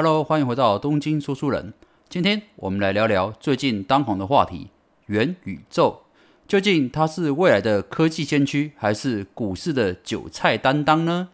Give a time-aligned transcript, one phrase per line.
[0.00, 1.74] Hello，欢迎回到东京说书人。
[2.08, 4.68] 今天我们来聊聊最近当红的话题——
[5.06, 6.02] 元宇宙。
[6.46, 11.30] 究竟它是未来的科技先驱，还是股市的韭菜担当呢？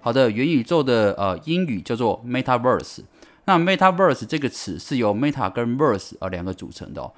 [0.00, 3.02] 好的，元宇宙的呃英语叫做 Metaverse。
[3.48, 7.10] 那 Metaverse 这个词是由 Meta 跟 Verse 啊两个组成的哦。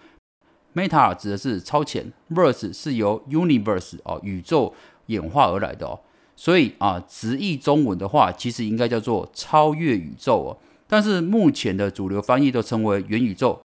[0.77, 4.73] Meta 指的是超前，Verse 是由 Universe 哦宇宙
[5.07, 5.99] 演化而来的哦。
[6.37, 10.59] 所以啊，直译中文的话，其实应该叫做超越宇宙哦。
[10.87, 13.61] 但是目前的主流翻译都称为元宇宙，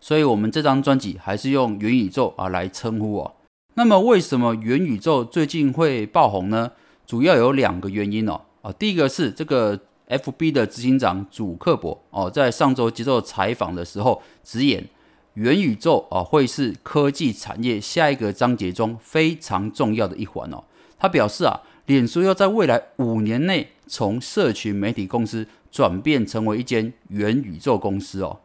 [0.00, 3.34] 所以我们这张专辑还是用元宇宙啊来称呼哦。
[3.74, 6.72] 那么为什么元宇宙最近会爆红呢？
[7.06, 8.40] 主要有两个原因哦。
[8.62, 14.86] 啊，第一个是这个 F B 的执行长祖克伯哦，在上周接受采访的时候直言，
[15.34, 20.64] 元宇宙啊会是科技产业下一个章节中非常重要的一环哦。
[20.98, 28.40] 他表示啊，脸书要在未来五年内从社群媒体公司转变成为一间元宇宙公司哦。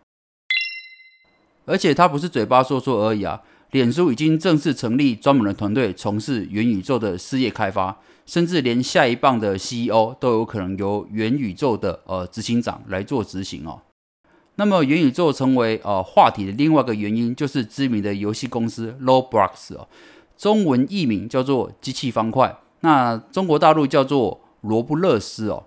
[1.66, 3.41] 而且他不是嘴巴说说而已啊，
[3.73, 7.99] 脸书已经正式成立专门的团队从事元宇宙的事业开发。
[8.25, 13.81] 甚至连下一棒的 CEO 都有可能由元宇宙的呃执行长来做执行哦。
[14.55, 19.89] 那么元宇宙成为呃话题的另外一个原因，就是知名的游戏公司 Roblox 哦，
[20.38, 25.66] 中文译名叫做机器方块，那中国大陆叫做罗布勒斯哦。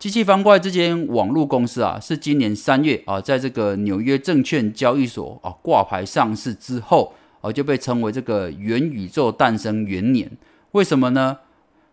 [0.00, 10.38] 机器方块这间网络公司啊，是今年三月啊，在这个纽约证券交易所啊挂牌上市之后啊，就被称为这个元宇宙诞生元年。
[10.70, 11.40] 为什么呢？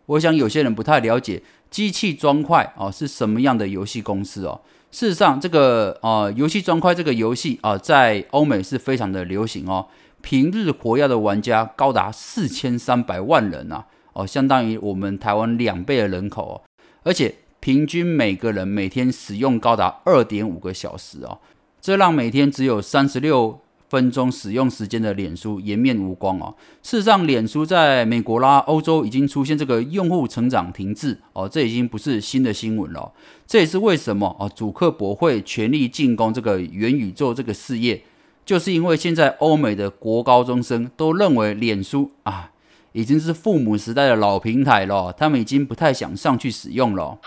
[0.06, 4.62] 我想有些人不太了解机器砖块哦是什么样的游戏公司哦。
[4.90, 9.86] 事实上，这个呃游戏砖块这个游戏啊，在欧美是非常的流行哦。
[10.22, 16.62] 平日活跃的玩家高达四千三百万人啊，哦，相当于我们台湾两倍的人口哦。
[17.04, 17.36] 而且
[17.68, 21.38] 平均每个人每天使用高达二点五个小时哦，
[21.82, 23.60] 这让每天只有三十六。
[23.90, 26.54] 分钟使用时间的脸书颜面无光哦。
[26.84, 33.14] 事实上，脸书在美国啦、欧洲已经出现这个用户成长停滞哦，这已经不是新的新闻了。
[33.46, 38.04] 这也是为什么啊，主客博会全力进攻这个元宇宙这个事业，
[38.46, 42.52] 就是因为现在欧美的国高中生都认为脸书啊
[42.98, 47.20] 已经是父母时代的老平台了，他们已经不太想上去使用了。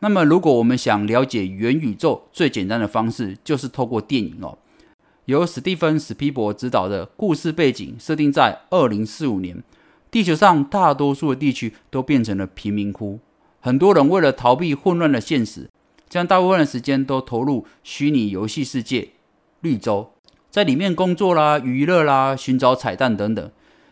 [0.00, 4.58] 那么，如果我们想了解元宇宙，最简单的方式就是透过电影哦。
[5.26, 9.62] 由史蒂芬·史皮伯执导的故事背景设定在二零四五年，
[10.10, 13.20] 地球上大多数的地区都变成了贫民窟，
[13.60, 15.70] 很多人为了逃避混乱的现实，
[16.08, 19.10] 将大部分的时间都投入虚拟游戏世界
[19.60, 20.10] 绿洲，
[20.50, 23.48] 在里面工作啦、娱乐啦、寻找彩蛋等等。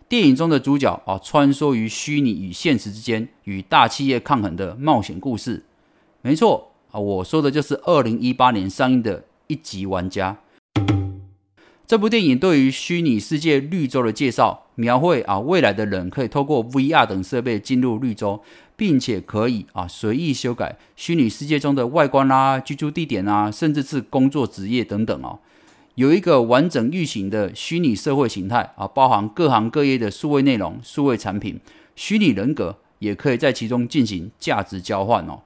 [0.09, 5.65] 电影中的主角啊，穿梭于虚拟与现实之间，与大企业抗衡的冒险故事。
[6.23, 10.39] 没错啊，我说的就是二零一八年上映的一级玩家。
[11.89, 18.41] 这部电影对于虚拟世界绿洲的介绍，描绘啊未来的人可以透过 VR 等设备进入绿洲，
[18.77, 25.41] 并且可以啊随意修改虚拟世界中的外观啦、居住地点啊，甚至是工作职业等等哦，
[25.97, 31.59] 有一个完整运行的虚拟社会形态啊，包含各行各业的数位内容、数位产品、
[31.95, 35.41] 虚拟人格，也可以在其中进行价值交换哦。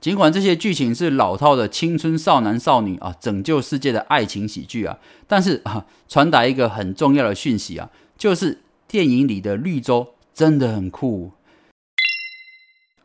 [0.00, 4.98] 尽管这些剧情是老套的青春少男少女啊拯救世界的爱情喜剧啊，
[5.28, 7.88] 但是啊传达一个很重要的讯息啊，
[8.18, 11.30] 就是电影里的绿洲真的很酷。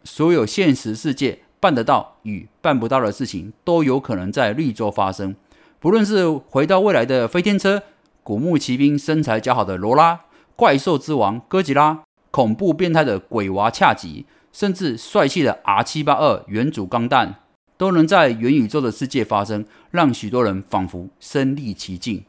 [0.04, 5.36] 所有现实世界办得到与办不到的事情都有可能在绿洲发生。
[5.82, 7.82] 不论是回到未来的飞天车、
[8.22, 10.22] 古墓奇兵身材较好的罗拉、
[10.56, 14.26] 怪兽之王哥吉拉、恐怖变态的鬼娃恰吉。
[14.54, 17.36] 甚至帅气的 R 七八二元祖钢弹
[17.78, 22.26] 都能在元宇宙的世界发生，让许多人仿佛身临其境。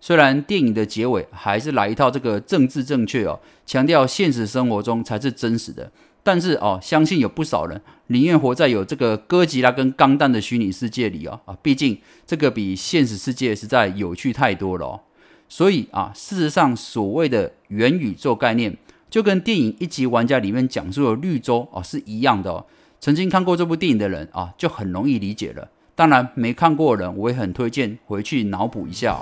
[0.00, 5.90] 虽然电影的结尾还是来一套这个政治正确哦，强调现实生活中才是真实的，
[6.30, 15.00] 但是哦，相信有不少人宁愿活在有这个哥吉拉跟钢弹的虚拟世界里哦啊，毕竟这个比现实世界实在有趣太多了哦。
[15.48, 18.76] 所以啊，事实上所谓的元宇宙概念。
[19.10, 22.64] 就跟电影《一级玩家》里面讲述的绿洲哦是一样的。
[23.00, 25.68] 曾经看过这部电影的人啊，就很容易理解了。
[25.96, 29.18] 当然，没看过的人，我也很推荐回去脑补一下。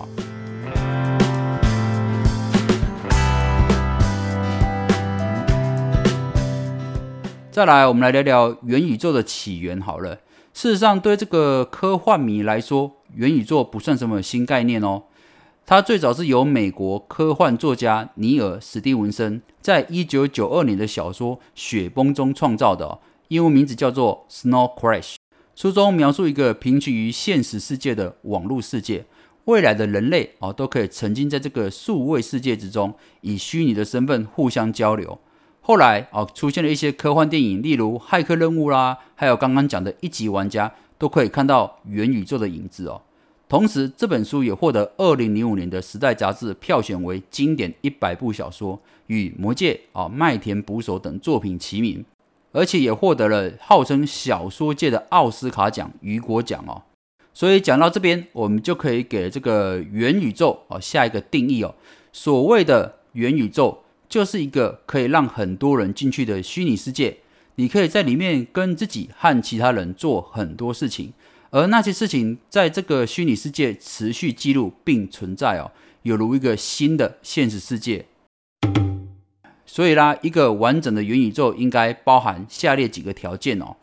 [7.59, 9.81] 再来，我们来聊聊元宇宙的起源。
[9.81, 10.21] 好了，
[10.55, 15.03] 事实上，对这个科幻迷来说，元宇宙不算什么新概念哦。
[15.67, 25.15] 它最早是由美国科幻作家尼尔·史蒂文森在一九九二年的小说《雪崩》中创造的，英文名字叫做《Snow Crash》。
[25.57, 29.05] 书中描述一个平行于现实世界的网络世界，
[29.47, 35.19] 未来的人类啊都可以沉浸在这个数位世界之中，以虚拟的身份互相交流。
[35.69, 43.03] 后来啊，出现了一些科幻电影，例如《骇客任务》啦，还有刚刚讲的一级玩家，都可以看到元宇宙的影子哦。
[43.51, 52.03] 同时，这本书也获得二零零五年的《时代》杂志票选为经典一百部小说，与《魔戒》啊、《麦田捕手》等作品齐名，
[52.53, 56.81] 而且也获得了号称小说界的奥斯卡奖——雨果奖哦。
[57.35, 61.75] 所以讲到这边，我们就可以给这个元宇宙啊下一个定义哦。
[62.11, 67.19] 所谓的元宇宙，就是一个可以让很多人进去的虚拟世界，
[67.57, 71.13] 你可以在里面跟自己和其他人做很多事情。
[71.51, 75.71] 而那些事情在这个虚拟世界持续记录并存在哦，
[76.03, 78.07] 有如一个新的现实世界。
[79.65, 83.77] 所以啦，一个完整的元宇宙应该包含下列几个条件哦。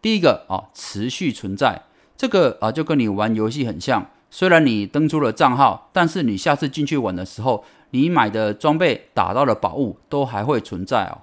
[0.00, 1.82] 第一个啊，持续存在，
[2.16, 11.22] 这个啊就跟你玩游戏很像，虽然你登出了账号，但是你下次进去玩的时候，你买的装备、打到的宝物都还会存在哦。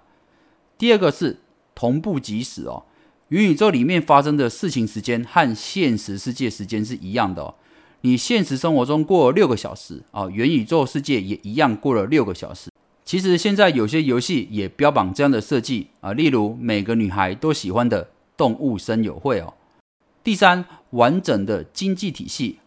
[0.78, 1.42] 第二个是
[1.76, 2.86] 同步即时哦。
[3.28, 7.54] 元宇宙里面发生的事情时间和现实世界时间是一样的哦。
[8.02, 12.72] 你现实生活中过了六个小时啊，元宇宙世界也一样过了六个小时。
[13.04, 19.54] 其实现在有些游戏也标榜这样的设计啊，例如每个女孩都喜欢的动物森友会哦。
[20.24, 22.60] 第三，完整的经济体系，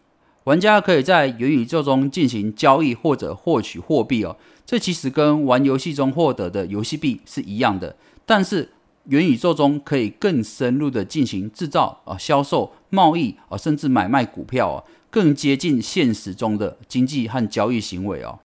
[0.45, 4.35] 玩家可以在元宇宙中进行交易或者获取货币哦。
[4.65, 7.95] 这其实跟玩游戏中获得的游戏币是一样的，
[8.25, 8.69] 但是。
[9.07, 14.79] 元宇宙中可以更深入的进行制造啊、销售、贸易啊，甚至买卖股票啊，
[15.09, 18.39] 更接近现实中的经济和交易行为哦。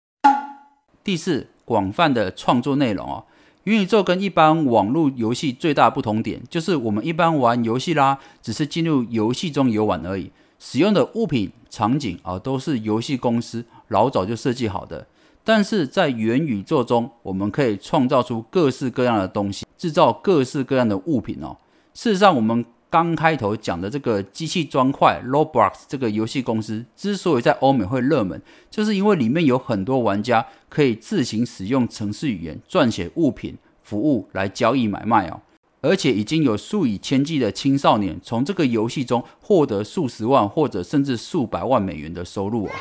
[1.03, 3.23] 第四，广泛的创作内容哦。
[3.65, 15.07] 元宇宙跟一般网络游戏最大不同点，就是我们一般玩游戏啦，只是进入游戏中游玩而已，使用的物品、场景啊，都是游戏公司老早就设计好的。
[15.43, 21.55] 但是在元宇宙中，我们可以创造出各式各样的东西，制造各式各样的物品哦。
[21.93, 35.39] 事实上，我们刚开头讲的这个机器砖块 Roblox 这个游戏公司，之所以在欧美会热门，就是因为里面有很多玩家可以自行使用程式语言撰写物品、服务来交易买卖哦。
[35.81, 42.71] 而且已经有数以千计的青少年从这个游戏中获得数十万或者甚至数百万美元的收入哦。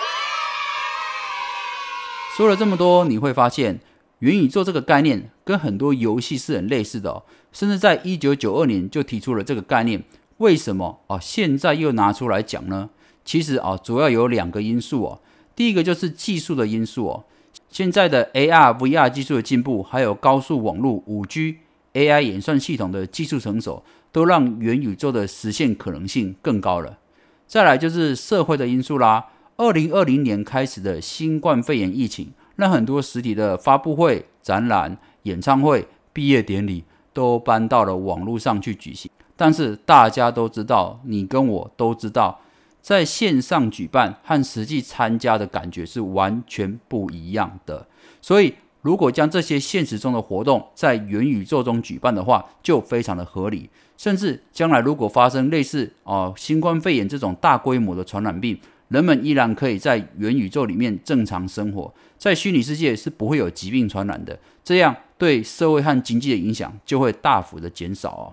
[2.36, 3.80] 说了这么多，你会发现
[4.18, 7.22] 元宇宙这个概念跟很多游戏是很类似的哦，
[7.52, 10.02] 甚至在一九九二年就提出了这个概念。
[10.38, 11.18] 为什么啊？
[11.18, 12.90] 现在又拿出来讲呢？
[13.24, 15.20] 其实啊，主要有两个因素哦。
[15.54, 17.24] 第一个就是技术的因素哦。
[17.70, 21.60] 现在的 AR、VR 技术的进步，还有高速网络、五 G、
[21.96, 23.82] AI 演算系统的技术成熟，
[24.12, 26.98] 都让元宇宙的实现可能性更高了。
[27.46, 29.28] 再来就是社会的因素啦。
[29.56, 36.84] 二零二零年开始的新冠肺炎疫情，让很多实体的发布会、展览、演唱会、毕业典礼
[37.14, 39.10] 都搬到了网络上去举行。
[39.34, 42.40] 但是大家都知道，你跟我都知道，
[42.82, 47.86] 在线上举办和实际参加的感觉是完全不一样的。
[48.20, 48.54] 所以，
[48.86, 53.68] 如果将这些现实中的活动在元宇宙中举办的话，就非常的合理。
[53.96, 68.26] 甚至将来如果发生类似啊新冠肺炎这种大规模的传染病，人们依然可以在元宇宙里面正常生活，在虚拟世界是不会有疾病传染的，这样对社会和经济的影响就会大幅的减少哦。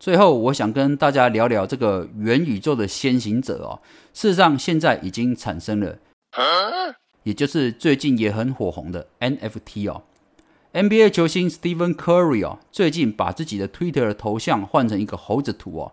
[0.00, 3.82] 最后，我想跟大家聊聊这个元宇宙的先行者哦。
[4.14, 5.98] 事实上，现在已经产生了，
[7.24, 10.02] 也就是最近也很火红的 NFT 哦。
[10.72, 15.92] NBA 球星 Stephen Curry 哦，最近把自己的 Twitter 头像换成一个猴子图哦。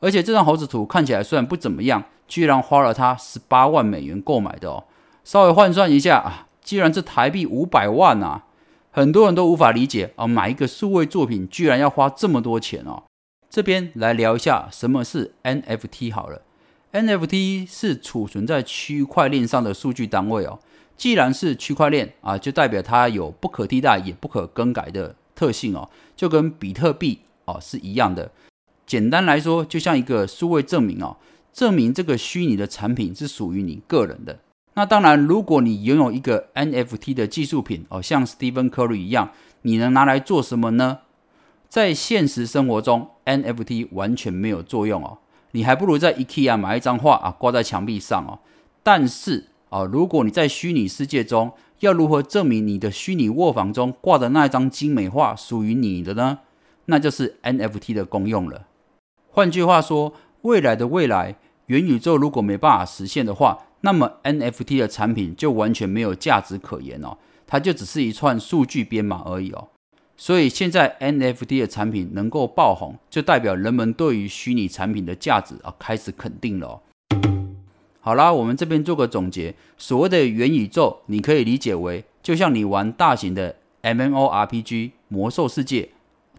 [0.00, 4.84] 而且这张猴子图看起来虽然不怎么样，居然花了他十八万美元购买的哦。
[5.24, 8.44] 稍微换算一下啊，既然这台币五百万啊，
[8.90, 13.04] 很多人都无法理解啊，买一个数位作品居然要花这么多钱哦。
[13.48, 16.42] 这边来聊一下什么是 NFT 好了。
[16.92, 20.58] NFT 是储存在区块链上的数据单位哦。
[20.96, 28.30] 既然是区块链啊，就代表它有不可替代也不可更改的特性哦，就跟比特币哦是一样的。
[28.86, 31.16] 简单来说，就像一个数位证明哦，
[31.52, 34.38] 证明这个虚拟的产品是属于你个人的。
[34.74, 41.00] 那当然，如果你拥有一个 NFT 的技术品哦，像 Stephen Curry 一样，你能拿来做什么呢？
[41.68, 45.18] 在现实生活中，NFT 完全没有作用哦。
[45.56, 48.40] 你还不如在 IKEA 买一张画啊，挂在墙壁上哦。
[48.82, 56.40] 但是啊，如果你在虚拟世界中，要如何证明你的虚拟卧房中挂的那一张精美画属于你的呢？
[56.84, 58.66] 那就是 NFT 的功用了。
[59.30, 61.36] 换句话说，未来的未来，
[61.68, 69.68] 元宇宙如果没办法实现的话，那么 NFT 的产品就完全没有价值可言哦，它就只是一串数据编码而已哦。
[70.16, 76.80] 所以现在 NFT 的产品能够爆红，就代表人们对于虚拟产品的价值啊开始肯定了。
[78.00, 79.54] 好啦，我们这边做个总结。
[79.76, 85.90] 所谓的元宇宙，你可以理解为，就像你玩大型的 MMORPG 魔兽世界、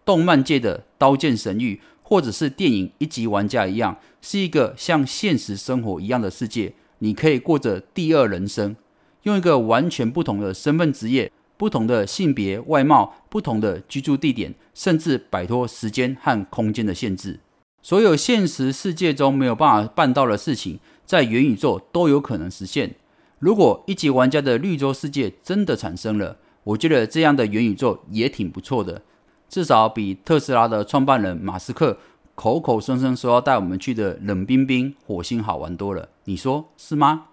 [0.04, 6.74] 动漫界的刀剑神域，或者是电影一级玩家一样，是一个像现实生活一样的世界。
[7.00, 8.76] 你可以过着第二人生，
[9.24, 17.40] 用一个完全不同的身份、职业、不同的性别、外貌、不同的居住地点，甚至摆脱时间和空间的限制。
[17.82, 20.80] 所有现实世界中没有办法办到的事情。
[21.06, 22.96] 在元宇宙都有可能实现。
[23.40, 26.36] 如果一级玩家的绿洲世界真的产生了，
[26.66, 29.02] 我觉得这样的元宇宙也挺不错的，
[29.48, 31.98] 至少比特斯拉的创办人马斯克
[32.36, 36.10] 口口声声说要带我们去的冷冰冰火星好玩多了。
[36.26, 37.28] 你说是吗？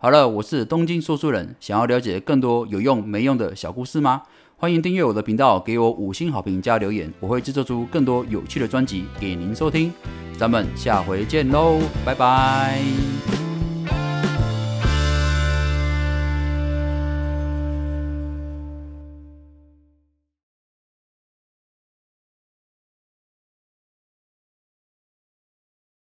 [0.00, 4.22] 好了，我是东京说书人，想要了解更多有用没用的小故事吗？
[4.56, 9.92] 欢迎订阅我的频道，给我五星好评加留言，我会制作出更多有趣的专辑给您收听。
[10.38, 13.37] 咱们下回见喽，拜拜。